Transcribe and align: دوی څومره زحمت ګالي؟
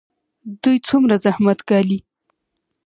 دوی 0.61 0.77
څومره 0.87 1.15
زحمت 1.25 1.59
ګالي؟ 1.69 1.99